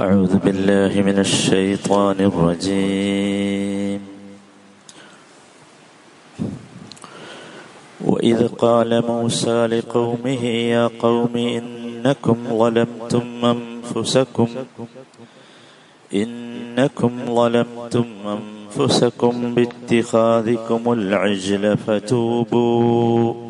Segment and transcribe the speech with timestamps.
[0.00, 4.00] أعوذ بالله من الشيطان الرجيم.
[8.04, 14.48] وإذ قال موسى لقومه يا قوم إنكم ظلمتم أنفسكم
[16.14, 18.06] إنكم ظلمتم
[18.36, 23.49] أنفسكم باتخاذكم العجل فتوبوا.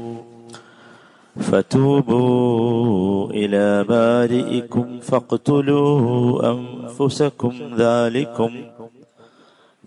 [1.40, 8.52] فتوبوا إلى بارئكم فاقتلوا أنفسكم ذلكم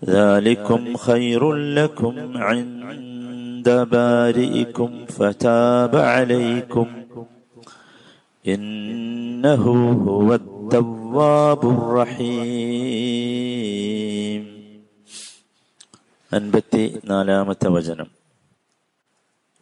[0.04, 6.86] ذلكم خير لكم عند بارئكم فتاب عليكم
[8.48, 9.64] إنه
[10.08, 13.34] هو التواب الرحيم.
[16.34, 18.06] أنبتي نالامة وجنم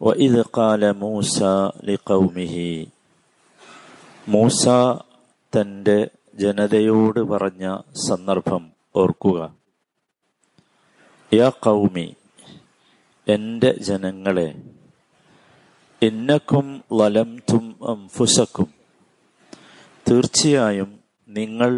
[0.02, 2.56] وإذ قال موسى لقومه
[4.26, 4.62] മൂസ
[5.52, 5.98] തൻ്റെ
[6.38, 7.64] ജനതയോട് പറഞ്ഞ
[8.06, 8.62] സന്ദർഭം
[8.94, 9.38] ഓർക്കുക
[11.32, 12.06] യാ കൗമി
[13.26, 14.48] എൻ്റെ ജനങ്ങളെ
[16.02, 18.68] ഇന്നക്കും ലലംതും അംഫുസക്കും
[20.06, 20.90] തീർച്ചയായും
[21.28, 21.72] നിങ്ങൾ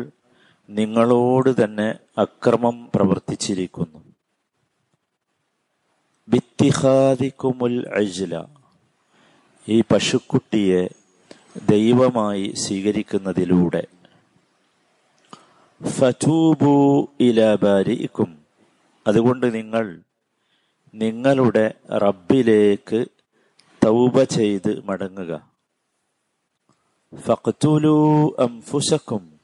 [0.68, 4.00] നിങ്ങളോട് തന്നെ അക്രമം പ്രവർത്തിച്ചിരിക്കുന്നു
[7.87, 8.45] അജ്ല.
[9.67, 10.87] ഈ പശുക്കുട്ടിയെ
[11.69, 13.87] ദൈവമായി സ്വീകരിക്കുന്നതിലൂടെ.
[15.87, 18.37] ഫതൂബു ഇലാബാരിക്കും
[19.07, 20.01] അതുകൊണ്ട് നിങ്ങൾ
[20.93, 23.05] നിങ്ങളുടെ റബ്ബിലേക്ക്
[23.85, 25.51] തൗബ ചെയ്ത് മടങ്ങുക.
[27.15, 29.39] ഫഖ്തുലു അംഫുസക്കും.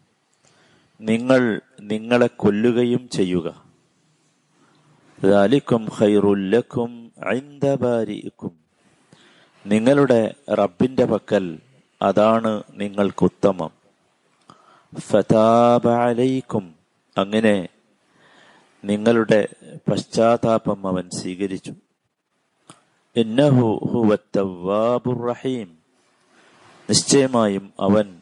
[1.01, 3.60] നിങ്ങൾ നിങ്ങളെ കൊല്ലുകയും ചെയ്യുക.
[5.23, 8.51] ദാലിക്കും ഖൈറുല്ലക്കും ഐന്ദ ബാരിക്കും
[9.65, 11.59] നിങ്ങളുടെ റബ്ബിന്റെ പക്കൽ
[12.01, 13.69] അതാണ് നിങ്ങൾക്കുത്തമം
[14.99, 16.75] ഫതാബ അലൈക്കും.
[17.17, 17.67] അങ്ങനെ
[18.85, 19.47] നിങ്ങളുടെ
[19.91, 21.73] പശ്ചാത്താപം അവൻ സ്വീകരിച്ചു.
[23.15, 23.79] ഇന്നഹു
[26.89, 28.21] നിശ്ചയമായും അവൻ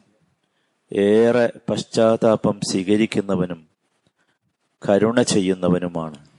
[0.93, 3.67] ഏറെ പശ്ചാത്താപം സ്വീകരിക്കുന്നവനും
[4.89, 6.38] കരുണ ചെയ്യുന്നവനുമാണ്.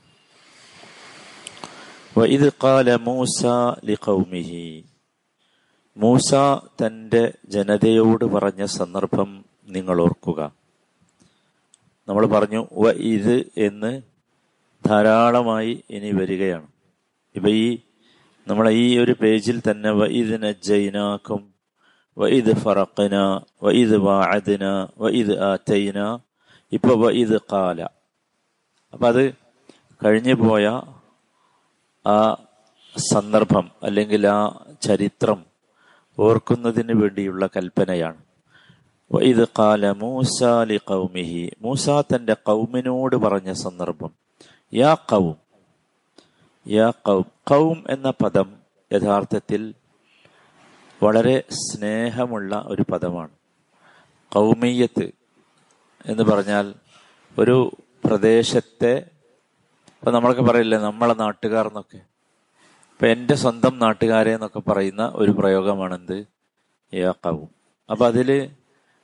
[2.21, 3.41] വഇദ് ഖാല മൂസ
[3.89, 4.65] ലിഖൗമിഹി
[5.97, 6.31] മൂസ
[6.81, 7.23] തന്റെ
[7.55, 9.31] ജനതയോട് പറഞ്ഞ സന്ദർഭം
[9.69, 10.41] നിങ്ങൾ ഓർക്കുക.
[12.09, 13.37] നമ്മൾ പറഞ്ഞു വ ഇത്
[13.67, 13.93] എന്ന്
[14.85, 16.67] ധാരാളമായി ഇനി വരികയാണ്.
[17.35, 17.67] ഇപ്പൊ ഈ
[18.47, 21.43] നമ്മളെ ഈ ഒരു പേജിൽ തന്നെ വ ഇത് നജ്ജൈനാക്കും
[22.17, 23.17] വ ഇത് ഫറഖന
[23.65, 24.65] വ ഇത് വാഅദിന
[25.03, 25.99] വ ഇത് ആറ്റൈന
[26.73, 27.81] ഇപ്പൊ വ ഇത് കാല
[28.93, 29.23] അപ്പൊ അത്
[30.03, 30.65] കഴിഞ്ഞു പോയ
[32.07, 32.37] ആ
[32.97, 35.45] സന്ദർഭം അല്ലെങ്കിൽ ആ ചരിത്രം
[36.19, 38.17] ഓർക്കുന്നതിന് വേണ്ടിയുള്ള കൽപ്പനയാണ്.
[39.23, 44.11] ഇത് കാല മൂസാലി കൗമിഹി മൂസ തന്റെ കൗമിനോട് പറഞ്ഞ സന്ദർഭം.
[44.75, 45.37] യാ കൗം
[46.69, 48.57] യാ കൗം കൗം എന്ന പദം
[48.93, 49.75] യഥാർത്ഥത്തിൽ
[51.03, 53.31] വളരെ സ്നേഹമുള്ള ഒരു പദമാണ്.
[54.33, 55.11] കൗമീയത്ത്
[56.07, 56.75] എന്ന് പറഞ്ഞാൽ
[57.39, 57.71] ഒരു
[58.05, 59.11] പ്രദേശത്തെ
[60.03, 61.97] ഇപ്പൊ നമ്മളൊക്കെ പറയില്ലേ നമ്മളെ നാട്ടുകാർ എന്നൊക്കെ
[62.93, 66.27] ഇപ്പൊ എന്റെ സ്വന്തം നാട്ടുകാരെ എന്നൊക്കെ പറയുന്ന ഒരു പ്രയോഗമാണ് എന്ത്
[67.25, 67.49] കവും
[67.91, 68.51] അപ്പൊ അതിൽ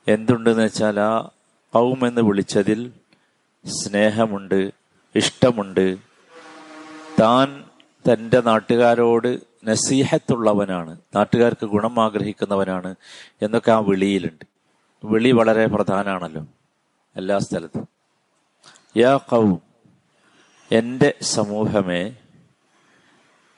[0.08, 1.30] എന്തുണ്ടെന്ന് വെച്ചാൽ ആ
[1.74, 2.92] കവും എന്ന് വിളിച്ചതിൽ
[3.64, 4.72] സ്നേഹമുണ്ട്
[5.14, 5.96] ഇഷ്ടമുണ്ട്.
[7.20, 7.64] താൻ
[8.04, 12.94] തന്റെ നാട്ടുകാരോട് നസീഹത്തുള്ളവനാണ് നാട്ടുകാർക്ക് ഗുണം ആഗ്രഹിക്കുന്നവനാണ്
[13.42, 14.44] എന്നൊക്കെ ആ വിളിയിലുണ്ട്.
[15.04, 16.46] വിളി വളരെ പ്രധാനമാണല്ലോ
[17.16, 17.88] എല്ലാ സ്ഥലത്തും.
[18.96, 19.60] യാ കവും
[20.72, 22.16] എന്റെ സമൂഹമേ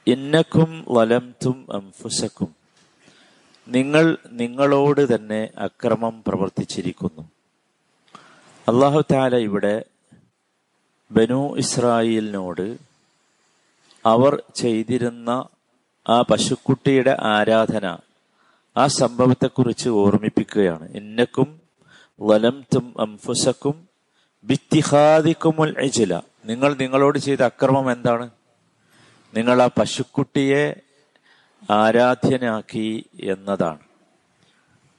[0.07, 2.55] ഇന്നക്കും വലംതും അംഫുസക്കും.
[3.69, 7.23] നിങ്ങൾ നിങ്ങളോട് തന്നെ അക്രമം പ്രവർത്തിച്ചിരിക്കുന്നു.
[8.69, 9.85] അള്ളാഹു താല ഇവിടെ
[11.11, 12.79] ബനു ഇസ്രായേലിനോട്
[14.07, 15.49] അവർ ചെയ്തിരുന്ന
[16.09, 17.99] ആ പശുക്കുട്ടിയുടെ ആരാധന
[18.77, 20.93] ആ സംഭവത്തെക്കുറിച്ച് ഓർമ്മിപ്പിക്കുകയാണ്.
[20.93, 21.61] ഇന്നക്കും
[22.21, 23.89] വലംതും അംഫുസക്കും
[24.45, 28.30] ബിത്തിഹാദിക്കുമുൽ എജില നിങ്ങൾ നിങ്ങളോട് ചെയ്ത അക്രമം എന്താണ്?
[29.34, 30.80] നിങ്ങൾ ആ പശുക്കുട്ടിയെ
[31.71, 33.78] ആരാധ്യനാക്കി എന്നതാണ്.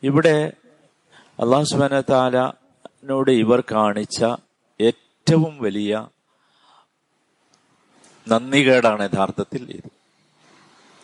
[0.04, 0.54] ഇവിടെ
[1.40, 4.25] അള്ളാഹു സുബാന താലനോട് ഇവർ കാണിച്ച
[4.81, 6.07] ഏറ്റവും വലിയ
[8.28, 9.92] നന്ദികേടാണ് യഥാർത്ഥത്തിൽ ഇത്.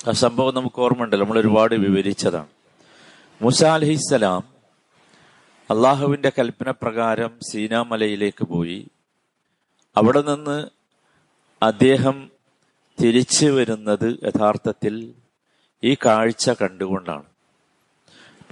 [0.07, 2.47] ആ സംഭവം നമുക്ക് ഓർമ്മയുണ്ടല്ലോ നമ്മൾ ഒരുപാട് വിവരിച്ചതാണ്.
[3.41, 4.43] മുസ അലഹിസ്സലാം
[5.71, 8.87] അള്ളാഹുവിന്റെ കൽപ്പന പ്രകാരം സീനാമലയിലേക്ക് പോയി.
[9.97, 10.67] അവിടെ നിന്ന്
[11.63, 12.31] അദ്ദേഹം
[13.01, 15.13] തിരിച്ചു വരുന്നത് യഥാർത്ഥത്തിൽ
[15.83, 17.23] ഈ കാഴ്ച കണ്ടുകൊണ്ടാണ്.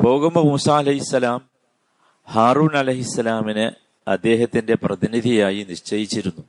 [0.03, 1.49] പോകുമ്പോൾ മൂസ അലഹിസ്സലാം
[2.31, 3.71] ഹാറൂൻ അലഹിസ്സലാമിനെ
[4.07, 6.43] അദ്ദേഹത്തിന്റെ പ്രതിനിധിയായി നിശ്ചയിച്ചിരുന്നു.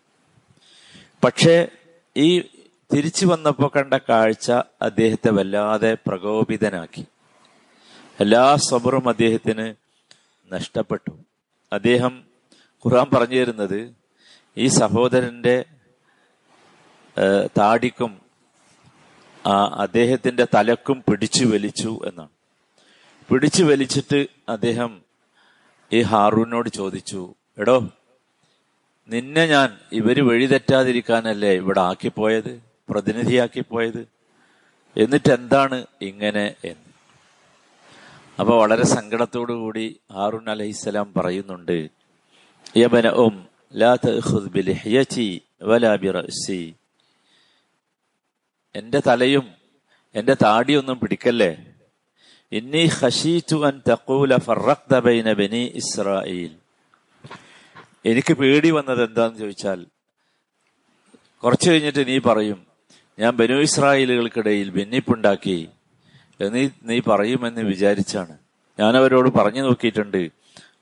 [1.25, 1.69] പക്ഷേ
[2.17, 2.40] ഈ
[2.94, 4.50] തിരിച്ചു വന്നപ്പോൾ കണ്ട കാഴ്ച
[4.82, 7.05] അദ്ദേഹത്തെ വല്ലാതെ പ്രകോപിതനാക്കി.
[8.20, 9.75] എല്ലാ സബറും അദ്ദേഹത്തിന്
[10.52, 11.11] നഷ്ടപ്പെട്ടു.
[11.73, 12.25] അദ്ദേഹം
[12.87, 14.04] ഖുർആൻ പറഞ്ഞു തരുന്നത്
[14.56, 15.56] ഈ സഹോദരന്റെ
[17.59, 18.12] താടിക്കും
[19.85, 22.33] അദ്ദേഹത്തിന്റെ തലക്കും പിടിച്ചു വലിച്ചു എന്നാണ്.
[23.29, 24.93] പിടിച്ചു വലിച്ചിട്ട് അദ്ദേഹം
[25.91, 27.23] ഈ ഹാറൂനോട് ചോദിച്ചു
[27.59, 27.77] എടോ
[29.09, 32.53] നിന്നെ ഞാൻ ഇവർ വഴിതെറ്റാതിരിക്കാനല്ലേ ഇവിടെ ആക്കിപ്പോയത്
[32.91, 34.03] പ്രതിനിധിയാക്കിപ്പോയത്?
[34.97, 36.91] എന്നിട്ട് എന്താണ് ഇങ്ങനെ എന്ന്?
[38.41, 41.77] അപ്പൊ വളരെ സങ്കടത്തോടു കൂടി ഹാറൂൻ അലഹിസ്സലാം പറയുന്നുണ്ട്
[42.77, 43.09] യബന
[43.72, 45.93] ലാ തഅഖുദ് ബിലിഹ്യതി വലാ
[48.75, 49.46] എന്റെ തലയും
[50.14, 51.50] എന്റെ താടിയൊന്നും പിടിക്കല്ലേ?
[52.52, 56.52] ഇന്നി ഖശീതു അൻ തഖൂല ഫറഖ്ത ബൈന ബനി ഇസ്രായീൽ
[58.05, 59.87] എനിക്ക് പേടി വന്നത് എന്താന്ന് ചോദിച്ചാൽ
[61.43, 62.66] കുറച്ചു കഴിഞ്ഞിട്ട് നീ പറയും
[63.19, 65.69] ഞാൻ ബനു ഇസ്രായേലുകൾക്കിടയിൽ ഭിന്നിപ്പുണ്ടാക്കി.
[66.40, 68.34] നീ നീ പറയുമെന്ന് വിചാരിച്ചാണ്.
[68.78, 70.31] ഞാൻ അവരോട് പറഞ്ഞു നോക്കിയിട്ടുണ്ട്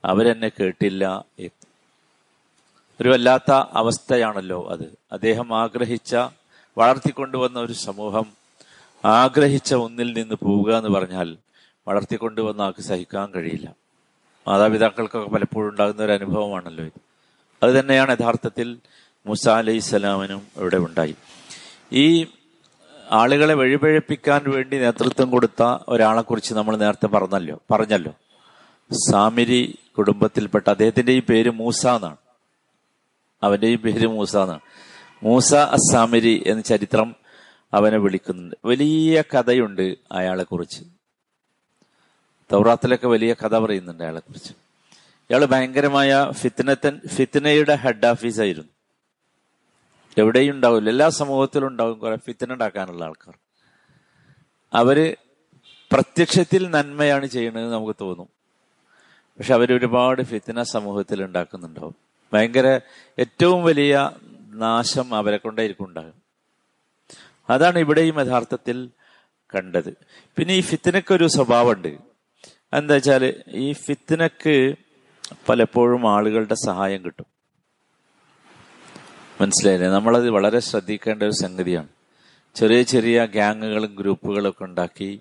[0.05, 1.03] അവരെന്നെ കേട്ടില്ല
[3.03, 4.99] ഒരു വല്ലാത്ത അവസ്ഥയാണല്ലോ അത്.
[5.13, 6.17] അദ്ദേഹം ആഗ്രഹിച്ച
[6.79, 8.27] വളർത്തിക്കൊണ്ടുവന്ന ഒരു സമൂഹം
[9.05, 11.37] ആഗ്രഹിച്ച ഒന്നിൽ നിന്ന് പോവുക എന്ന് പറഞ്ഞാൽ
[11.89, 13.75] വളർത്തിക്കൊണ്ടുവന്ന ആൾക്ക് സഹിക്കാൻ കഴിയില്ല.
[14.49, 17.01] മാതാപിതാക്കൾക്കൊക്കെ പലപ്പോഴും ഉണ്ടാകുന്ന ഒരു അനുഭവമാണല്ലോ ഇത്.
[17.63, 18.79] അത് തന്നെയാണ് യഥാർത്ഥത്തിൽ
[19.27, 19.81] മുസ അലൈഹി
[20.57, 21.15] ഇവിടെ ഉണ്ടായി.
[21.93, 22.27] ഈ
[23.11, 28.13] ആളുകളെ വഴിപഴപ്പിക്കാൻ വേണ്ടി നേതൃത്വം കൊടുത്ത ഒരാളെ കുറിച്ച് നമ്മൾ നേരത്തെ പറഞ്ഞല്ലോ പറഞ്ഞല്ലോ.
[29.11, 32.17] സാമിരി കുടുംബത്തിൽപ്പെട്ട അദ്ദേഹത്തിന്റെ ഈ പേര് മൂസ എന്നാണ്.
[33.43, 34.61] അവന്റെ ഈ പേര് മൂസ എന്നാണ്
[35.23, 37.17] മൂസ അസാമിരി എന്ന ചരിത്രം
[37.75, 38.57] അവനെ വിളിക്കുന്നുണ്ട്.
[38.65, 40.85] വലിയ കഥയുണ്ട് അയാളെ കുറിച്ച്
[42.53, 44.53] തൗറാത്തിലൊക്കെ വലിയ കഥ പറയുന്നുണ്ട് അയാളെ കുറിച്ച്
[45.31, 48.69] ഇയാൾ ഭയങ്കരമായ ഫിത്നത്തൻ ഫിത്നയുടെ ഹെഡ് ഓഫീസ് ആയിരുന്നു.
[50.19, 50.91] എവിടെയും ഉണ്ടാവില്ല.
[50.91, 53.39] എല്ലാ സമൂഹത്തിലും ഉണ്ടാവും കുറെ ഫിത്തന ഉണ്ടാക്കാനുള്ള ആൾക്കാർ.
[54.75, 55.17] അവർ
[55.93, 58.29] പ്രത്യക്ഷത്തിൽ നന്മയാണ് ചെയ്യുന്നത് നമുക്ക് തോന്നും.
[59.39, 62.12] പക്ഷെ അവരൊരുപാട് ഫിത്തന സമൂഹത്തിൽ ഉണ്ടാക്കുന്നുണ്ടാവും.
[62.33, 62.81] ഭയങ്കര
[63.19, 64.11] ഏറ്റവും വലിയ
[64.53, 66.23] നാശം അവരെ കൊണ്ടായിരിക്കും ഉണ്ടാകും
[67.51, 68.91] അതാണ് ഇവിടെയും യഥാർത്ഥത്തിൽ
[69.55, 69.97] കണ്ടത്.
[70.37, 71.99] പിന്നെ ഈ ഫിത്തിനക്ക് ഒരു സ്വഭാവമുണ്ട്.
[72.73, 74.75] എന്താ വെച്ചാൽ ഈ ഫിത്തിനക്ക്
[75.49, 77.27] പലപ്പോഴും ആളുകളുടെ സഹായം കിട്ടും.
[79.41, 79.89] മനസ്സിലായില്ലേ?
[79.89, 81.89] നമ്മളത് വളരെ ശ്രദ്ധിക്കേണ്ട ഒരു സംഗതിയാണ്.
[82.55, 85.21] ചെറിയ ചെറിയ ഗ്യാങ്ങുകളും ഗ്രൂപ്പുകളും ഒക്കെ ഉണ്ടാക്കി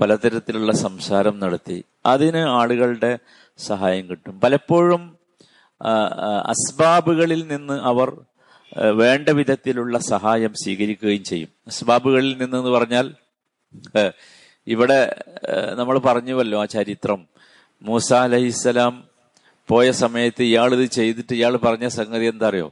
[0.00, 3.18] പലതരത്തിലുള്ള സംസാരം നടത്തി അതിന് ആളുകളുടെ
[3.58, 4.40] സഹായം കിട്ടും.
[4.40, 5.15] പലപ്പോഴും
[6.52, 8.10] അസ്ബാബുകളിൽ നിന്ന് അവർ
[9.00, 11.50] വേണ്ട വിധത്തിലുള്ള സഹായം സ്വീകരിക്കുകയും ചെയ്യും.
[11.66, 13.06] അസ്ബാബുകളിൽ നിന്ന് എന്ന് പറഞ്ഞാൽ
[14.66, 15.00] ഇവിടെ
[15.78, 17.20] നമ്മൾ പറഞ്ഞുവല്ലോ ആ ചരിത്രം.
[17.82, 18.94] മൂസ അലഹിസ്സലാം
[19.68, 22.68] പോയ സമയത്ത് ഇയാൾ ഇത് ചെയ്തിട്ട് ഇയാൾ പറഞ്ഞ സംഗതി എന്താ അറിയോ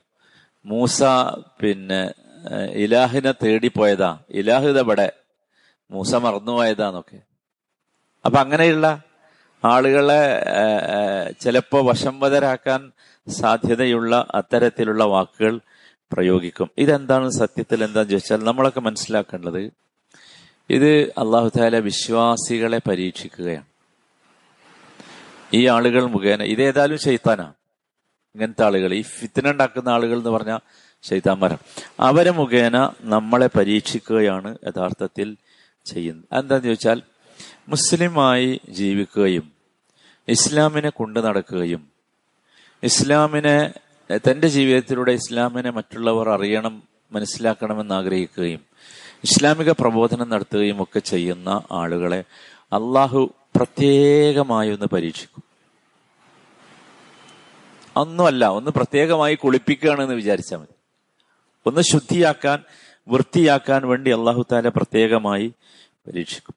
[0.67, 1.03] മൂസ
[1.61, 2.03] പിന്നെ
[2.85, 4.11] ഇലാഹിനെ തേടി പോയതാ.
[4.31, 5.12] ഇലാഹിത് അവിടെ
[5.91, 7.19] മൂസ മറന്നുപോയതാന്നൊക്കെ.
[8.25, 8.87] അപ്പൊ അങ്ങനെയുള്ള
[9.64, 10.22] ആളുകളെ
[11.40, 12.93] ചിലപ്പോൾ വശംവതരാക്കാൻ
[13.28, 15.61] സാധ്യതയുള്ള അത്തരത്തിലുള്ള വാക്കുകൾ
[16.12, 16.70] പ്രയോഗിക്കും.
[16.78, 19.70] ഇതെന്താണ് സത്യത്തിൽ എന്താന്ന് ചോദിച്ചാൽ നമ്മളൊക്കെ മനസ്സിലാക്കേണ്ടത്
[20.70, 23.64] ഇത് അള്ളാഹു താല വിശ്വാസികളെ പരീക്ഷിക്കുകയാണ്.
[25.54, 27.54] ഈ ആളുകൾ മുഖേന ഇതേതായാലും ശൈത്താനാണ്
[28.35, 30.59] ഇങ്ങനത്തെ ആളുകൾ ഈ ഫിത്തിന ഉണ്ടാക്കുന്ന ആളുകൾ എന്ന് പറഞ്ഞാൽ
[31.02, 31.61] ശൈത്താന്മാരാണ്
[32.00, 35.37] അവരെ മുഖേന നമ്മളെ പരീക്ഷിക്കുകയാണ് യഥാർത്ഥത്തിൽ
[35.87, 36.38] ചെയ്യുന്നത്.
[36.38, 37.02] എന്താന്ന് ചോദിച്ചാൽ
[37.68, 39.53] മുസ്ലിമായി ജീവിക്കുകയും
[40.28, 41.88] ഇസ്ലാമിനെ കൊണ്ടു നടക്കുകയും
[42.83, 43.73] ഇസ്ലാമിനെ
[44.16, 48.61] തന്റെ ജീവിതത്തിലൂടെ ഇസ്ലാമിനെ മറ്റുള്ളവർ അറിയണം മനസ്സിലാക്കണമെന്ന് ആഗ്രഹിക്കുകയും
[49.25, 52.25] ഇസ്ലാമിക പ്രബോധനം നടത്തുകയും ഒക്കെ ചെയ്യുന്ന ആളുകളെ
[52.73, 55.43] അള്ളാഹു പ്രത്യേകമായി ഒന്ന് പരീക്ഷിക്കും.
[57.97, 60.75] ഒന്നുമല്ല ഒന്ന് പ്രത്യേകമായി കുളിപ്പിക്കുകയാണെന്ന് വിചാരിച്ചാൽ മതി.
[61.66, 62.62] ഒന്ന് ശുദ്ധിയാക്കാൻ
[63.09, 65.52] വൃത്തിയാക്കാൻ വേണ്ടി അള്ളാഹു താല പ്രത്യേകമായി
[66.07, 66.54] പരീക്ഷിക്കും.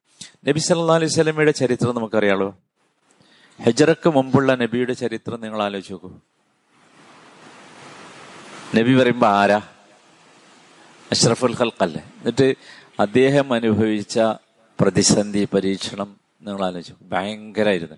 [0.48, 2.56] നബി സല്ലാ അലൈഹി സ്വലമയുടെ ചരിത്രം നമുക്കറിയാലോ?
[3.60, 6.12] ഹെജറക്ക് മുമ്പുള്ള നബിയുടെ ചരിത്രം നിങ്ങൾ ആലോചിച്ച് നോക്കൂ.
[8.76, 9.62] നബി പറയുമ്പോ ആരാ?
[11.12, 12.56] അഷ്റഫുൽ ഹൽക്കല്ലേ എന്നിട്ട്
[13.00, 14.20] അദ്ദേഹം അനുഭവിച്ച
[14.80, 17.98] പ്രതിസന്ധി പരീക്ഷണം നിങ്ങൾ ആലോചിച്ചു ഭയങ്കരായിരുന്നു.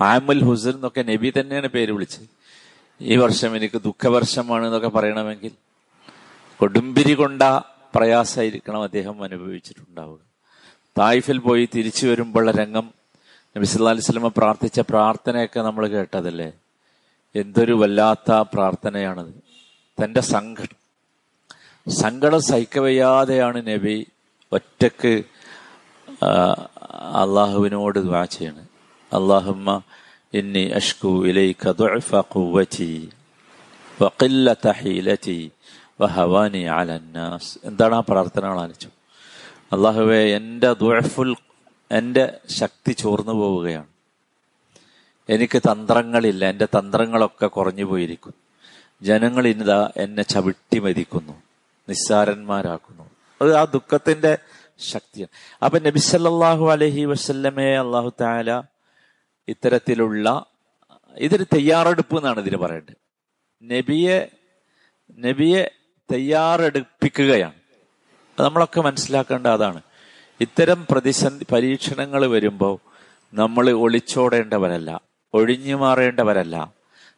[0.00, 2.28] ആമുൽ ഹുസൻ എന്നൊക്കെ നബി തന്നെയാണ് പേര് വിളിച്ചത്
[3.00, 5.52] ഈ വർഷം എനിക്ക് ദുഃഖവർഷമാണ് എന്നൊക്കെ പറയണമെങ്കിൽ
[6.60, 7.42] കൊടുമ്പിരി കൊണ്ട
[7.94, 10.31] പ്രയാസമായിരിക്കണം അദ്ദേഹം അനുഭവിച്ചിട്ടുണ്ടാവുക.
[10.98, 12.86] തായിഫിൽ പോയി തിരിച്ചു വരുമ്പോഴുള്ള രംഗം
[13.56, 16.52] നബി സല്ലാ അലൈഹി സ്വലമ പ്രാർത്ഥിച്ച പ്രാർത്ഥനയൊക്കെ നമ്മൾ കേട്ടതല്ലേ?
[17.34, 19.32] എന്തൊരു വല്ലാത്ത പ്രാർത്ഥനയാണത്.
[19.98, 20.78] തന്റെ സങ്കടം
[21.90, 23.96] സങ്കടം സഹിക്കവയ്യാതെയാണ് നബി
[24.52, 25.14] ഒറ്റയ്ക്ക്
[27.22, 28.68] അള്ളാഹുവിനോട് ദ്വാ ചെയ്യണത്.
[29.12, 29.68] അള്ളാഹുമ്മ
[30.34, 32.10] ഇന്നി അഷ്കു ഇലൈക ദുഅഫ
[34.02, 35.40] വഖില്ലത ഹീലതി
[36.00, 38.90] വഹവാനി അലന്നാസ് എന്താണ് ആ പ്രാർത്ഥനകൾ ആലോചിച്ചു
[39.72, 41.36] അള്ളാഹുവെ എന്റെ ദുഴഫുൽ
[41.90, 43.86] എന്റെ ശക്തി ചോർന്നു പോവുകയാണ്.
[45.28, 48.36] എനിക്ക് തന്ത്രങ്ങളില്ല എന്റെ തന്ത്രങ്ങളൊക്കെ കുറഞ്ഞു പോയിരിക്കുന്നു.
[49.02, 51.42] ജനങ്ങൾ ഇനിതാ എന്നെ ചവിട്ടി മതിക്കുന്നു
[51.88, 53.10] നിസ്സാരന്മാരാക്കുന്നു.
[53.42, 54.38] അത് ആ ദുഃഖത്തിന്റെ
[54.78, 55.64] ശക്തിയാണ്.
[55.64, 58.62] അപ്പൊ നബിസല്ലാഹു അലഹി വസല്ലമയെ അള്ളാഹു താല
[59.48, 60.46] ഇത്തരത്തിലുള്ള
[61.16, 62.94] ഇതൊരു തയ്യാറെടുപ്പ് എന്നാണ് ഇതിന് പറയേണ്ടത്.
[63.62, 64.28] നബിയെ
[65.18, 65.70] നബിയെ
[66.12, 67.61] തയ്യാറെടുപ്പിക്കുകയാണ്.
[68.38, 69.80] നമ്മളൊക്കെ മനസ്സിലാക്കേണ്ട അതാണ്.
[70.40, 72.78] ഇത്തരം പ്രതിസന്ധി പരീക്ഷണങ്ങൾ വരുമ്പോൾ
[73.34, 75.00] നമ്മൾ ഒളിച്ചോടേണ്ടവരല്ല
[75.34, 76.72] ഒഴിഞ്ഞു മാറേണ്ടവരല്ല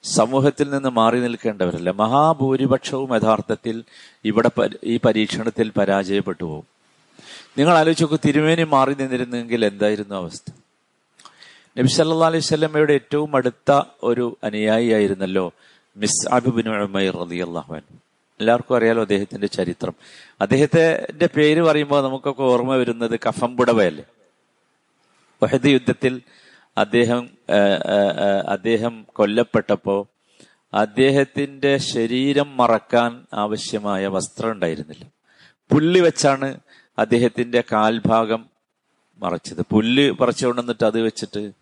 [0.05, 1.91] സമൂഹത്തിൽ നിന്ന് മാറി നിൽക്കേണ്ടവരല്ല.
[1.91, 3.85] മഹാഭൂരിപക്ഷവും യഥാർത്ഥത്തിൽ
[4.25, 4.51] ഇവിടെ
[4.85, 6.67] ഈ പരീക്ഷണത്തിൽ പരാജയപ്പെട്ടു പോകും.
[7.59, 10.51] നിങ്ങൾ ആലോചിച്ച് നോക്കൂ തിരുമേനി മാറി നിന്നിരുന്നെങ്കിൽ എന്തായിരുന്നു അവസ്ഥ?
[11.79, 15.53] നബി സല്ലാ അലൈഹി സ്വലമയുടെ ഏറ്റവും അടുത്ത ഒരു അനുയായി ആയിരുന്നല്ലോ
[15.97, 17.75] മിസ് അബിബിൻ ഉമൈർ റളിയല്ലാഹു
[18.41, 19.95] എല്ലാവർക്കും അറിയാലോ അദ്ദേഹത്തിന്റെ ചരിത്രം.
[20.41, 24.05] അദ്ദേഹത്തിന്റെ പേര് പറയുമ്പോൾ നമുക്കൊക്കെ ഓർമ്മ വരുന്നത് കഫംപുടവയല്ലേ
[25.43, 26.21] വഹദ് യുദ്ധത്തിൽ
[26.79, 27.31] അദ്ദേഹം
[28.49, 30.07] അദ്ദേഹം കൊല്ലപ്പെട്ടപ്പോ
[30.75, 35.05] അദ്ദേഹത്തിന്റെ ശരീരം മറക്കാൻ ആവശ്യമായ വസ്ത്രം ഉണ്ടായിരുന്നില്ല.
[35.71, 36.49] പുല്ല് വെച്ചാണ്
[36.99, 38.47] അദ്ദേഹത്തിന്റെ കാൽഭാഗം
[39.19, 39.63] മറച്ചത്.
[39.71, 41.53] പുല്ല് പറിച്ചുകൊണ്ടുവന്നിട്ട് അത് വെച്ചിട്ട്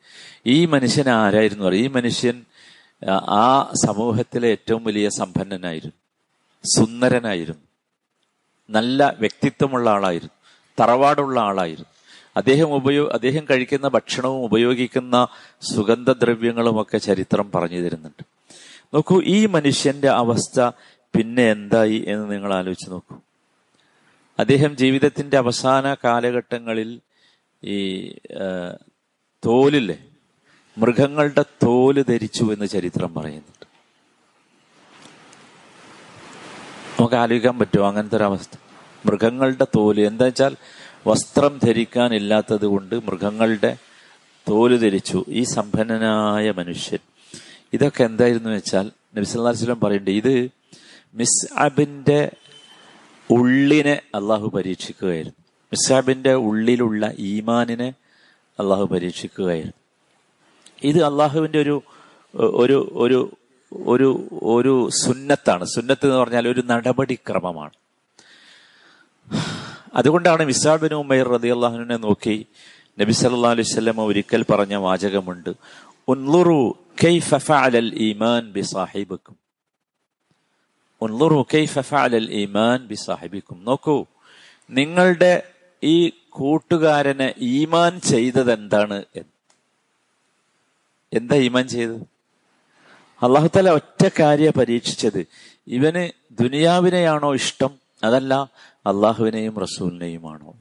[0.46, 1.70] ഈ മനുഷ്യൻ ആരായിരുന്നു?
[1.70, 2.44] ഈ മനുഷ്യൻ
[3.28, 5.96] ആ സമൂഹത്തിലെ ഏറ്റവും വലിയ സമ്പന്നനായിരുന്നു.
[6.64, 7.62] സുന്ദരനായിരുന്നു.
[8.70, 10.32] നല്ല വ്യക്തിത്വമുള്ള ആളായിരുന്നു.
[10.80, 11.88] തറവാടുള്ള ആളായിരുന്നു.
[12.36, 15.26] അദ്ദേഹം ഉപയോ അദ്ദേഹം കഴിക്കുന്ന ഭക്ഷണവും ഉപയോഗിക്കുന്ന
[15.62, 18.24] സുഗന്ധദ്രവ്യങ്ങളും ഒക്കെ ചരിത്രം പറഞ്ഞു തരുന്നുണ്ട്.
[18.94, 20.70] നോക്കൂ ഈ മനുഷ്യന്റെ അവസ്ഥ
[21.16, 23.16] പിന്നെ എന്തായി എന്ന് നിങ്ങൾ ആലോചിച്ച് നോക്കൂ.
[24.38, 27.00] അദ്ദേഹം ജീവിതത്തിന്റെ അവസാന കാലഘട്ടങ്ങളിൽ
[27.64, 28.08] ഈ
[29.46, 30.04] തോലില്ലേ?
[30.78, 33.71] മൃഗങ്ങളുടെ തോൽ ധരിച്ചു എന്ന് ചരിത്രം പറയുന്നുണ്ട്.
[37.00, 37.88] നമുക്ക് ആലോചിക്കാൻ പറ്റുമോ?
[37.88, 38.56] അങ്ങനത്തെ ഒരു അവസ്ഥ.
[39.06, 40.56] മൃഗങ്ങളുടെ തോൽ എന്താ വെച്ചാൽ
[41.06, 43.76] വസ്ത്രം ധരിക്കാനില്ലാത്തത് കൊണ്ട് മൃഗങ്ങളുടെ
[44.50, 45.24] തോൽ ധരിച്ചു.
[45.28, 46.98] ഈ സമ്പന്നനായ മനുഷ്യൻ.
[47.72, 50.50] ഇതൊക്കെ എന്തായിരുന്നു വെച്ചാൽ നബിസ്വല്ലാം പറയണ്ടേ ഇത്
[51.14, 52.32] മിസ് അബിന്റെ
[53.30, 55.42] ഉള്ളിനെ അള്ളാഹു പരീക്ഷിക്കുകയായിരുന്നു.
[55.72, 57.94] മിസ്സാബിന്റെ ഉള്ളിലുള്ള ഈമാനിനെ
[58.60, 59.74] അള്ളാഹു പരീക്ഷിക്കുകയായിരുന്നു.
[60.84, 61.82] ഇത് അള്ളാഹുവിന്റെ ഒരു
[62.34, 63.30] ഒരു ഒരു
[63.92, 64.08] ഒരു
[64.54, 64.74] ഒരു
[65.04, 65.64] സുന്നത്താണ്.
[65.74, 67.76] സുന്നത്ത് എന്ന് പറഞ്ഞാൽ ഒരു നടപടിക്രമമാണ്.
[69.98, 72.36] അതുകൊണ്ടാണ് മിസാബിൻ ഉമൈർ റതി അള്ളാഹുനെ നോക്കി
[73.00, 75.50] നബി സല്ലാ അലൈഹി സ്വലം ഒരിക്കൽ പറഞ്ഞ വാചകമുണ്ട്.
[77.04, 78.42] കൈഫ ഫഅലൽ ഈമാൻ
[81.54, 82.78] കൈഫ ഫഅലൽ ഈമാൻ
[83.68, 83.96] നോക്കൂ
[84.78, 85.32] നിങ്ങളുടെ
[85.82, 85.96] ഈ
[86.38, 88.98] കൂട്ടുകാരനെ ഈമാൻ ചെയ്തത് എന്താണ്
[91.12, 92.04] എന്താ ഈമാൻ ചെയ്തത്?
[93.22, 95.26] അള്ളാഹുത്തല ഒറ്റ കാര്യ പരീക്ഷിച്ചത്.
[95.66, 96.10] ഇവന്
[96.42, 97.70] ദുനിയാവിനെയാണോ ഇഷ്ടം?
[98.04, 98.34] അതല്ല
[98.86, 100.54] അള്ളാഹുവിനെയും റസൂലിനെയുമാണോ?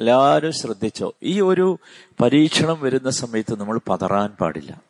[0.00, 1.14] എല്ലാവരും ശ്രദ്ധിച്ചോ?
[1.22, 1.78] ഈ ഒരു
[2.22, 4.80] പരീക്ഷണം വരുന്ന സമയത്ത് നമ്മൾ പതറാൻ പാടില്ല.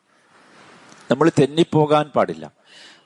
[1.10, 2.52] നമ്മൾ തെന്നിപ്പോകാൻ പാടില്ല.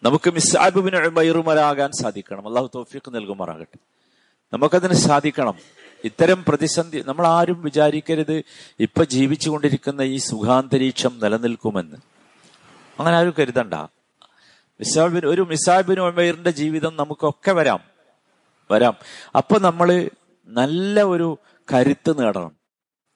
[0.03, 2.49] നമുക്ക് മിസ്സാബിന് മൈറുമരാകാൻ സാധിക്കണം.
[2.49, 3.79] അള്ളാഹു തോഫിക്ക് നൽകുമാറാകട്ടെ.
[4.53, 5.55] നമുക്കതിന് സാധിക്കണം.
[6.05, 8.43] ഇത്തരം പ്രതിസന്ധി നമ്മൾ ആരും വിചാരിക്കരുത്
[8.81, 11.97] ഇപ്പൊ ജീവിച്ചുകൊണ്ടിരിക്കുന്ന ഈ സുഖാന്തരീക്ഷം നിലനിൽക്കുമെന്ന്.
[13.01, 13.75] അങ്ങനെ ആരും കരുതണ്ട.
[14.81, 17.81] മിസാബിൻ ഒരു മിസാബിൻ ഉമൈറിന്റെ ജീവിതം നമുക്കൊക്കെ വരാം.
[18.71, 18.97] വരാം.
[19.37, 20.11] അപ്പൊ നമ്മൾ
[20.47, 21.39] നല്ല ഒരു
[21.75, 22.57] കരുത്ത് നേടണം.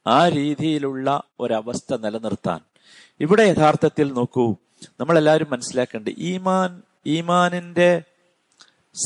[0.06, 2.60] ആ രീതിയിലുള്ള ഒരവസ്ഥ നിലനിർത്താൻ.
[3.20, 4.56] ഇവിടെ യഥാർത്ഥത്തിൽ നോക്കൂ.
[5.00, 8.02] നമ്മളെല്ലാവരും മനസ്സിലാക്കേണ്ട ഈമാൻ ഈമാനിന്റെ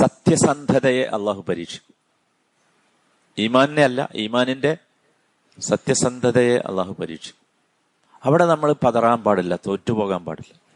[0.00, 1.94] സത്യസന്ധതയെ അള്ളാഹു പരീക്ഷിക്കും.
[3.38, 4.76] ഈമാനിനെ അല്ല ഈമാനിന്റെ
[5.60, 7.48] സത്യസന്ധതയെ അള്ളാഹു പരീക്ഷിക്കും.
[8.24, 10.67] അവിടെ നമ്മൾ പതറാൻ പാടില്ല തോറ്റുപോകാൻ പാടില്ല.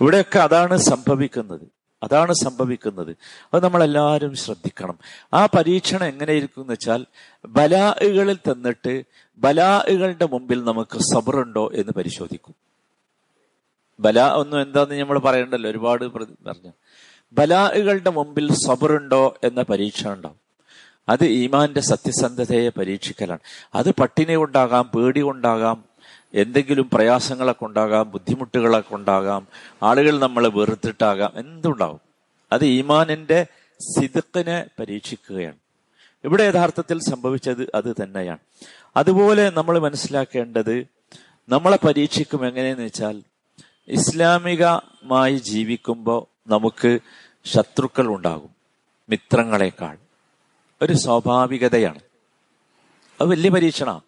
[0.00, 1.74] ഇവിടെയൊക്കെ അതാണ് സംഭവിക്കുന്നത്.
[2.02, 3.16] അതാണ് സംഭവിക്കുന്നത്.
[3.54, 4.98] അത് നമ്മളെല്ലാവരും ശ്രദ്ധിക്കണം.
[5.34, 7.06] ആ പരീക്ഷണം എങ്ങനെയിരിക്കും എന്ന് വെച്ചാൽ
[7.46, 9.02] ബലാഹുകളിൽ തന്നിട്ട്
[9.38, 12.54] ബലാഹുകളുടെ മുമ്പിൽ നമുക്ക് സബറുണ്ടോ എന്ന് പരിശോധിക്കും.
[14.00, 15.70] ബലാ ഒന്നും എന്താന്ന് നമ്മൾ പറയണ്ടല്ലോ.
[15.70, 16.72] ഒരുപാട് പറഞ്ഞു.
[17.32, 20.44] ബലാഹുകളുടെ മുമ്പിൽ സബറുണ്ടോ എന്ന പരീക്ഷ ഉണ്ടാവും.
[21.08, 23.38] അത് ഈമാന്റെ സത്യസന്ധതയെ പരീക്ഷിക്കലാണ്.
[23.74, 25.84] അത് പട്ടിണി കൊണ്ടാകാം പേടി കൊണ്ടാകാം
[26.34, 29.46] എന്തെങ്കിലും പ്രയാസങ്ങളൊക്കെ ഉണ്ടാകാം ബുദ്ധിമുട്ടുകളൊക്കെ ഉണ്ടാകാം
[29.82, 32.00] ആളുകൾ നമ്മളെ വെറുത്തിട്ടാകാം എന്തുണ്ടാവും?
[32.52, 33.46] അത് ഈമാനിന്റെ
[33.80, 35.56] സിദുക്കിനെ പരീക്ഷിക്കുകയാണ്.
[36.24, 38.38] ഇവിടെ യഥാർത്ഥത്തിൽ സംഭവിച്ചത് അത് തന്നെയാണ്.
[38.96, 40.86] അതുപോലെ നമ്മൾ മനസ്സിലാക്കേണ്ടത്
[41.48, 43.22] നമ്മളെ പരീക്ഷിക്കും എങ്ങനെയെന്ന് വെച്ചാൽ
[43.88, 46.98] ഇസ്ലാമികമായി ജീവിക്കുമ്പോൾ നമുക്ക്
[47.44, 48.50] ശത്രുക്കൾ ഉണ്ടാകും
[49.08, 49.98] മിത്രങ്ങളെക്കാൾ.
[50.82, 52.00] ഒരു സ്വാഭാവികതയാണ്.
[53.20, 54.00] അത് വലിയ പരീക്ഷണ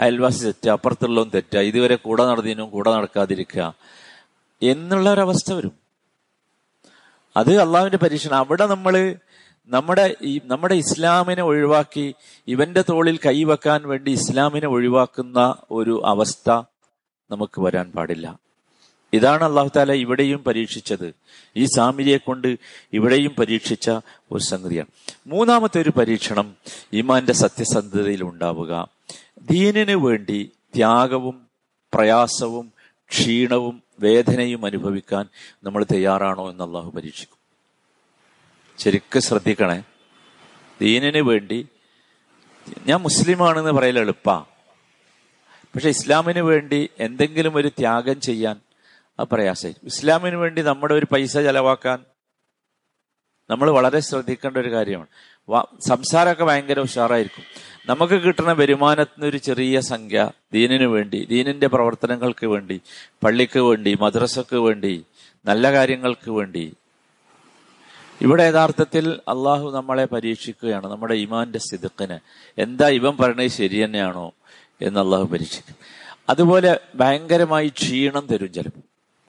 [0.00, 3.74] അയൽവാസി തെറ്റ അപ്പുറത്തുള്ളതും തെറ്റ ഇതുവരെ കൂടെ നടന്നതിനും കൂടെ നടക്കാതിരിക്കുക
[4.62, 5.72] എന്നുള്ള ഒരവസ്ഥ വരും.
[7.36, 8.36] അത് അള്ളാഹുവിന്റെ പരീക്ഷണം.
[8.36, 9.14] അവിടെ നമ്മൾ
[9.68, 12.14] നമ്മുടെ ഈ നമ്മുടെ ഇസ്ലാമിനെ ഒഴിവാക്കി
[12.48, 16.50] ഇവന്റെ തോളിൽ കൈവെക്കാൻ വേണ്ടി ഇസ്ലാമിനെ ഒഴിവാക്കുന്ന ഒരു അവസ്ഥ
[17.30, 18.38] നമുക്ക് വരാൻ പാടില്ല.
[19.12, 21.14] ഇതാണ് അള്ളാഹു താല ഇവിടെയും പരീക്ഷിച്ചത്.
[21.56, 22.58] ഈ സാമിരിയെ കൊണ്ട്
[22.92, 23.90] ഇവിടെയും പരീക്ഷിച്ച
[24.32, 24.88] ഒരു സംഗതിയാണ്.
[25.26, 26.56] മൂന്നാമത്തെ ഒരു പരീക്ഷണം
[26.92, 28.99] ഇമാന്റെ സത്യസന്ധതയിൽ ഉണ്ടാവുക.
[29.40, 31.48] ദീനിനു വേണ്ടി ത്യാഗവും
[31.94, 32.72] പ്രയാസവും
[33.10, 35.28] ക്ഷീണവും വേദനയും അനുഭവിക്കാൻ
[35.62, 37.40] നമ്മൾ തയ്യാറാണോ എന്ന് അള്ളാഹു പരീക്ഷിക്കും.
[38.78, 39.84] ശരിക്കും ശ്രദ്ധിക്കണേ.
[40.80, 41.68] ദീനിന് വേണ്ടി
[42.86, 44.44] ഞാൻ മുസ്ലിമാണെന്ന് പറയൽ എളുപ്പാ.
[45.74, 48.60] പക്ഷെ ഇസ്ലാമിന് വേണ്ടി എന്തെങ്കിലും ഒരു ത്യാഗം ചെയ്യാൻ
[49.20, 49.74] ആ പ്രയാസമായി.
[49.82, 52.04] ഇസ്ലാമിന് വേണ്ടി നമ്മുടെ ഒരു പൈസ ചെലവാക്കാൻ
[53.50, 55.06] നമ്മൾ വളരെ ശ്രദ്ധിക്കേണ്ട ഒരു കാര്യമാണ്.
[55.88, 57.44] സംസാരമൊക്കെ ഭയങ്കര ഉഷാറായിരിക്കും.
[57.86, 62.80] നമുക്ക് കിട്ടുന്ന വരുമാനത്തിന് ഒരു ചെറിയ സംഖ്യ ദീനിനു വേണ്ടി ദീനിന്റെ പ്രവർത്തനങ്ങൾക്ക് വേണ്ടി
[63.24, 65.04] പള്ളിക്ക് വേണ്ടി മദ്രസക്ക് വേണ്ടി
[65.46, 66.74] നല്ല കാര്യങ്ങൾക്ക് വേണ്ടി.
[68.20, 72.18] ഇവിടെ യഥാർത്ഥത്തിൽ അള്ളാഹു നമ്മളെ പരീക്ഷിക്കുകയാണ് നമ്മുടെ ഇമാന്റെ സിദുക്കിന്
[72.58, 74.32] എന്താ ഇവൻ പറയണത് ശരി തന്നെയാണോ
[74.82, 75.76] എന്ന് അള്ളാഹു പരീക്ഷിക്കും.
[76.28, 78.80] അതുപോലെ ഭയങ്കരമായി ക്ഷീണം തരും ചിലപ്പോൾ.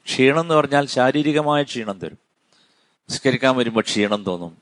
[0.06, 2.18] ക്ഷീണം എന്ന് പറഞ്ഞാൽ ശാരീരികമായ ക്ഷീണം തരും.
[3.10, 4.56] നിസ്കരിക്കാൻ വരുമ്പോൾ ക്ഷീണം തോന്നും.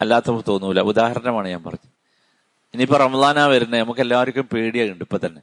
[0.00, 0.80] അല്ലാത്തപ്പോൾ തോന്നൂല.
[0.80, 1.97] ഉദാഹരണമാണ് ഞാൻ പറഞ്ഞത്.
[2.74, 5.40] ഇനിയിപ്പോ റമദാനാ വരുന്നത് നമുക്ക് എല്ലാവർക്കും പേടിയാകുണ്ട് ഇപ്പൊ തന്നെ.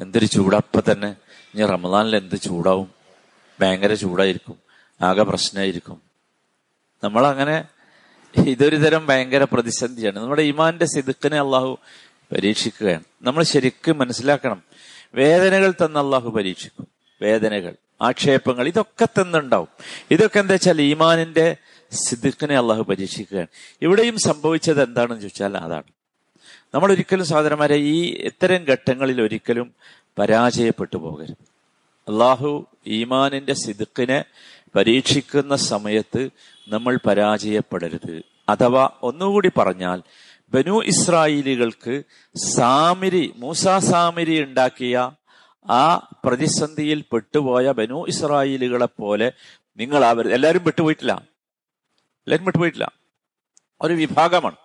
[0.00, 1.08] എന്തൊരു ചൂടാ ഇപ്പൊ തന്നെ.
[1.54, 2.90] ഇനി റമദാനിൽ എന്ത് ചൂടാവും?
[3.60, 4.58] ഭയങ്കര ചൂടായിരിക്കും.
[5.02, 6.02] ആകെ പ്രശ്നമായിരിക്കും
[7.04, 7.64] നമ്മൾ അങ്ങനെ
[8.36, 10.18] ഇതൊരു തരം ഭയങ്കര പ്രതിസന്ധിയാണ്.
[10.18, 11.78] നമ്മുടെ ഇമാന്റെ സിദുക്കിനെ അള്ളാഹു
[12.32, 13.04] പരീക്ഷിക്കുകയാണ്.
[13.22, 14.62] നമ്മൾ ശരിക്കും മനസ്സിലാക്കണം.
[15.14, 16.86] വേദനകൾ തന്ന അള്ളാഹു പരീക്ഷിക്കും.
[17.22, 19.68] വേദനകൾ ആക്ഷേപങ്ങൾ ഇതൊക്കെ തന്നുണ്ടാവും.
[20.10, 21.56] ഇതൊക്കെ എന്താ വെച്ചാൽ ഈമാനിന്റെ
[21.92, 23.48] സിദുക്കിനെ അള്ളാഹു പരീക്ഷിക്കുകയാണ്.
[23.82, 25.82] ഇവിടെയും സംഭവിച്ചത് എന്താണെന്ന് ചോദിച്ചാൽ അതാണ്.
[26.76, 29.74] നമ്മൾ ഒരിക്കലും സഹോദരന്മാരെ ഈ ഇത്തരം ഘട്ടങ്ങളിൽ ഒരിക്കലും
[30.18, 31.36] പരാജയപ്പെട്ടു പോകരുത്.
[32.08, 34.24] അള്ളാഹു ഈമാനിന്റെ സിദുക്കിനെ
[34.76, 36.30] പരീക്ഷിക്കുന്ന സമയത്ത്
[36.68, 38.22] നമ്മൾ പരാജയപ്പെടരുത്.
[38.48, 40.02] അഥവാ ഒന്നുകൂടി പറഞ്ഞാൽ
[40.52, 42.02] ബനു ഇസ്രായേലികൾക്ക്
[42.36, 45.10] സാമിരി മൂസ സാമിരി ഉണ്ടാക്കിയ
[45.70, 49.32] ആ പ്രതിസന്ധിയിൽ പെട്ടുപോയ ബനു ഇസ്രായേലുകളെ പോലെ
[49.76, 51.12] നിങ്ങൾ അവർ എല്ലാവരും പെട്ടുപോയിട്ടില്ല.
[51.12, 52.92] എല്ലാവരും പെട്ടുപോയിട്ടില്ല.
[53.82, 54.56] ഒരു വിഭാഗമാണ്.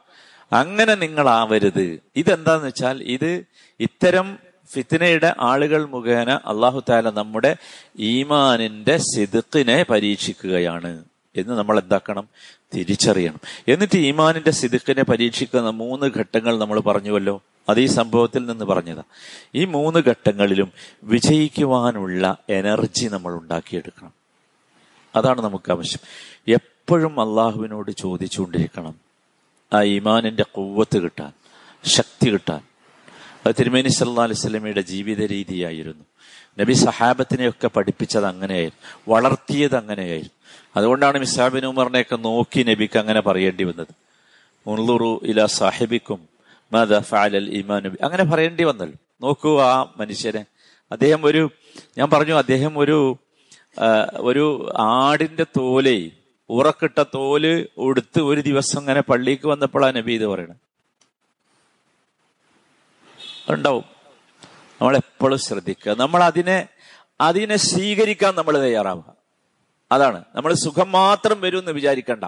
[0.54, 2.00] അങ്ങനെ നിങ്ങൾ നിങ്ങളാവരുത്.
[2.16, 3.44] ഇതെന്താന്ന് വെച്ചാൽ ഇത്
[3.80, 4.40] ഇത്തരം
[4.72, 7.58] ഫിത്തിനയുടെ ആളുകൾ മുഖേന അള്ളാഹു താല നമ്മുടെ
[8.00, 11.04] ഈമാനിന്റെ സിദുക്കിനെ പരീക്ഷിക്കുകയാണ്.
[11.36, 12.30] എന്ന് നമ്മൾ എന്താക്കണം?
[12.76, 13.40] തിരിച്ചറിയണം.
[13.68, 17.44] എന്നിട്ട് ഈമാനിന്റെ സിദുക്കിനെ പരീക്ഷിക്കുന്ന മൂന്ന് ഘട്ടങ്ങൾ നമ്മൾ പറഞ്ഞുവല്ലോ.
[17.70, 19.04] അത് ഈ സംഭവത്തിൽ നിന്ന് പറഞ്ഞതാ.
[19.56, 20.72] ഈ മൂന്ന് ഘട്ടങ്ങളിലും
[21.04, 24.14] വിജയിക്കുവാനുള്ള എനർജി നമ്മൾ ഉണ്ടാക്കിയെടുക്കണം.
[25.16, 26.00] അതാണ് നമുക്ക് ആവശ്യം.
[26.48, 29.11] എപ്പോഴും അള്ളാഹുവിനോട് ചോദിച്ചുകൊണ്ടിരിക്കണം.
[29.74, 31.32] ആ ഈമാനിന്റെ കൊവ്വത്ത് കിട്ടാൻ
[31.86, 32.62] ശക്തി കിട്ടാൻ.
[33.46, 36.04] അത് തിരുമേനി സല്ലാ അലിസ്ലമിയുടെ ജീവിത രീതിയായിരുന്നു
[36.60, 39.14] നബി സഹാബത്തിനെയൊക്കെ പഠിപ്പിച്ചത് അങ്ങനെയായിരുന്നു.
[39.16, 40.32] വളർത്തിയത് അങ്ങനെയായിരുന്നു.
[40.76, 43.88] അതുകൊണ്ടാണ് മിസാബിൻ ഉമറിനെയൊക്കെ നോക്കി നബിക്ക് അങ്ങനെ പറയേണ്ടി വന്നത്.
[44.68, 46.30] മുൻലുറു ഇല സാഹിബിക്കും
[46.74, 46.94] മദ
[47.50, 48.98] ഈമാൻ നബി അങ്ങനെ പറയേണ്ടി വന്നല്ലോ.
[49.22, 50.46] നോക്കൂ ആ മനുഷ്യനെ.
[50.92, 51.50] അദ്ദേഹം ഒരു
[51.98, 53.18] ഞാൻ പറഞ്ഞു അദ്ദേഹം ഒരു
[54.16, 56.10] ഒരു ആടിന്റെ തോലേ
[56.52, 60.72] ഉറക്കിട്ട തോൽ ഉടുത്ത് ഒരു ദിവസം അങ്ങനെ പള്ളിക്ക് വന്നപ്പോഴാണ് നബി ഇത് പറയണത്
[63.50, 63.84] ഉണ്ടാവും.
[64.82, 65.96] നമ്മൾ എപ്പോഴും ശ്രദ്ധിക്കുക.
[66.00, 66.68] നമ്മൾ അതിനെ
[67.22, 69.16] അതിനെ സ്വീകരിക്കാൻ നമ്മൾ തയ്യാറാവുക.
[69.92, 70.26] അതാണ്.
[70.36, 72.24] നമ്മൾ സുഖം മാത്രം വരും എന്ന് വിചാരിക്കണ്ട.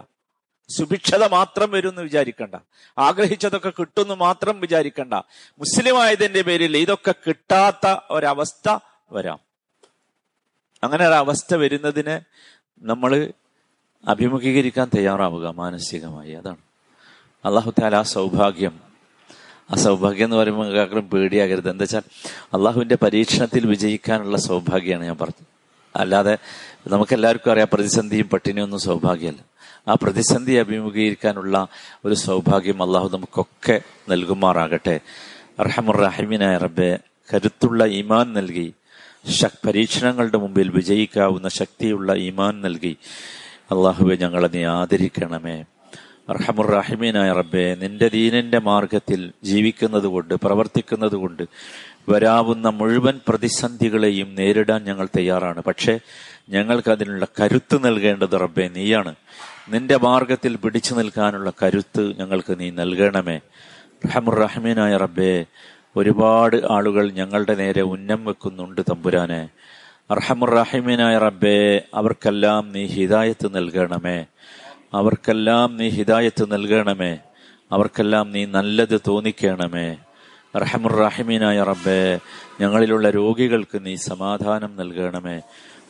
[0.77, 2.55] സുഭിക്ഷത മാത്രം വരും എന്ന് വിചാരിക്കണ്ട.
[2.97, 5.13] ആഗ്രഹിച്ചതൊക്കെ കിട്ടുമെന്ന് മാത്രം വിചാരിക്കണ്ട.
[5.59, 8.79] മുസ്ലിം ആയതിന്റെ പേരിൽ ഇതൊക്കെ കിട്ടാത്ത ഒരവസ്ഥ
[9.11, 9.39] വരാം.
[10.83, 12.19] അങ്ങനെ ഒരവസ്ഥ വരുന്നതിന്
[12.81, 13.31] നമ്മൾ
[14.07, 16.31] അഭിമുഖീകരിക്കാൻ തയ്യാറാവുക മാനസികമായി.
[16.31, 16.57] അതാണ്.
[17.45, 18.79] അള്ളാഹു താല ആ സൗഭാഗ്യം.
[19.71, 21.69] ആ സൗഭാഗ്യം എന്ന് പറയുമ്പോൾ ആഗ്രഹം പേടിയാകരുത്.
[21.69, 22.01] എന്താ വെച്ചാൽ
[22.53, 25.47] അള്ളാഹുവിന്റെ പരീക്ഷണത്തിൽ വിജയിക്കാനുള്ള സൗഭാഗ്യമാണ് ഞാൻ പറഞ്ഞത്.
[25.95, 26.37] അല്ലാതെ
[26.87, 29.43] നമുക്ക് എല്ലാവർക്കും അറിയാം പ്രതിസന്ധിയും പട്ടിണിയും ഒന്നും സൗഭാഗ്യമല്ല.
[29.87, 31.67] ആ പ്രതിസന്ധി അഭിമുഖീകരിക്കാനുള്ള
[32.05, 34.99] ഒരു സൗഭാഗ്യം അള്ളാഹു നമുക്കൊക്കെ നൽകുമാറാകട്ടെ.
[35.61, 36.99] റഹമുറഹിമിനായ റബ്ബെ
[37.33, 38.73] കരുത്തുള്ള ഈമാൻ നൽകി.
[39.67, 42.97] പരീക്ഷണങ്ങളുടെ മുമ്പിൽ വിജയിക്കാവുന്ന ശക്തിയുള്ള ഈമാൻ നൽകി.
[43.71, 45.63] അള്ളാഹുവെ ഞങ്ങളെ നീ ആദരിക്കണമേ.
[46.29, 51.43] അർഹമുറാഹിമീനായ റബ്ബെ നിന്റെ ദീനിന്റെ മാർഗത്തിൽ ജീവിക്കുന്നത് കൊണ്ട് പ്രവർത്തിക്കുന്നത് കൊണ്ട്
[52.09, 55.63] വരാവുന്ന മുഴുവൻ പ്രതിസന്ധികളെയും നേരിടാൻ ഞങ്ങൾ തയ്യാറാണ്.
[55.63, 55.99] പക്ഷേ
[56.49, 59.15] ഞങ്ങൾക്ക് അതിനുള്ള കരുത്ത് നൽകേണ്ടത് റബ്ബെ നീയാണ്.
[59.69, 63.39] നിന്റെ മാർഗത്തിൽ പിടിച്ചു നിൽക്കാനുള്ള കരുത്ത് ഞങ്ങൾക്ക് നീ നൽകണമേ.
[64.05, 65.45] റഹമുറഹമീനായ റബ്ബെ
[65.95, 69.49] ഒരുപാട് ആളുകൾ ഞങ്ങളുടെ നേരെ ഉന്നം വെക്കുന്നുണ്ട് തമ്പുരാനെ.
[70.11, 74.25] അർഹമുറഹിമീനായ റബ്ബെ അവർക്കെല്ലാം നീ ഹിദായത്ത് നൽകണമേ.
[74.93, 77.19] അവർക്കെല്ലാം നീ ഹിദായത്ത് നൽകണമേ.
[77.71, 79.97] അവർക്കെല്ലാം നീ നല്ലത് തോന്നിക്കണമേ.
[80.57, 82.19] റഹമുറാഹിമീനായ റബ്ബേ
[82.61, 85.41] ഞങ്ങളിലുള്ള രോഗികൾക്ക് നീ സമാധാനം നൽകണമേ.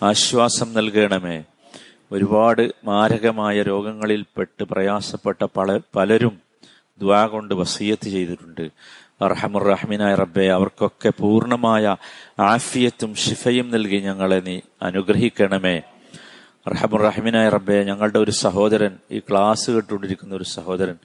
[0.03, 1.43] ആശ്വാസം നൽകണമേ.
[2.11, 6.39] ഒരുപാട് മാരകമായ രോഗങ്ങളിൽ പെട്ട് പ്രയാസപ്പെട്ട പല പലരും
[6.99, 8.69] ദ്വാ കൊണ്ട് വസീയത്ത് ചെയ്തിട്ടുണ്ട്.
[9.27, 11.95] റഹമുറഹ്മിനായ റബ്ബെ അവർക്കൊക്കെ പൂർണമായ
[12.39, 15.81] ആഫിയത്തും ഷിഫയും നൽകി ഞങ്ങളെ നീ അനുഗ്രഹിക്കണമേ.
[16.67, 20.95] റഹമുറഹ്മിനായ റബ്ബെ ഞങ്ങളുടെ ഒരു സഹോദരൻ ഈ ക്ലാസ് കേട്ടുകൊണ്ടിരിക്കുന്ന ഒരു സഹോദരൻ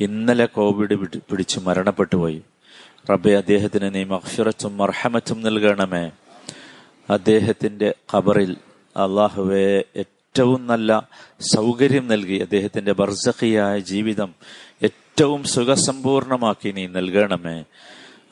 [0.00, 0.94] ഇന്നലെ കോവിഡ്
[1.30, 2.42] പിടിച്ച് മരണപ്പെട്ടുപോയി
[3.10, 6.10] റബ്ബെ അദ്ദേഹത്തിന് നീ മഹ്ഫിറത്തും അർഹമത്തും നൽകണമേ.
[7.10, 8.56] അദ്ദേഹത്തിന്റെ ഖബറിൽ
[8.96, 9.84] അള്ളാഹുവെ
[10.35, 10.91] ഏറ്റവും നല്ല
[11.55, 14.29] സൗകര്യം നൽകി അദ്ദേഹത്തിന്റെ ബർസഖിയായ ജീവിതം
[14.87, 17.57] ഏറ്റവും സുഖസമ്പൂർണമാക്കി നീ നൽകണമേ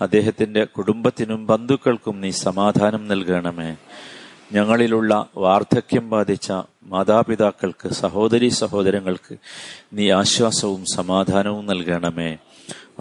[0.03, 3.71] അദ്ദേഹത്തിന്റെ കുടുംബത്തിനും ബന്ധുക്കൾക്കും നീ സമാധാനം നൽകണമേ
[4.53, 5.13] ഞങ്ങളിലുള്ള
[5.45, 6.47] വാർദ്ധക്യം ബാധിച്ച
[6.93, 9.35] മാതാപിതാക്കൾക്ക് സഹോദരി സഹോദരങ്ങൾക്ക്
[9.97, 12.31] നീ ആശ്വാസവും സമാധാനവും നൽകണമേ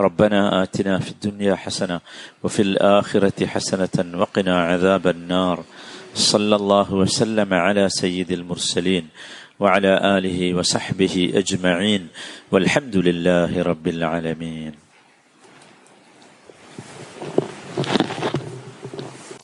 [0.00, 1.96] ربنا آتنا في الدنيا حسنة
[2.42, 5.58] وفي الآخرة حسنة وقنا عذاب النار
[6.13, 9.07] صلى الله وسلم على سيد المرسلين
[9.59, 12.07] وعلى آله وصحبه أجمعين
[12.51, 14.82] والحمد لله رب العالمين.